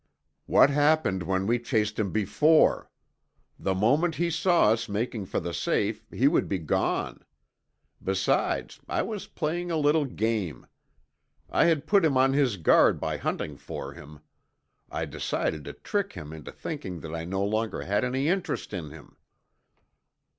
[0.47, 2.89] "What happened when we chased him before?
[3.59, 7.23] The moment he saw us making for the safe he would be gone.
[8.03, 10.65] Besides, I was playing a little game.
[11.51, 14.21] I had put him on his guard by hunting for him.
[14.89, 18.89] I decided to trick him into thinking that I no longer had any interest in
[18.89, 19.17] him."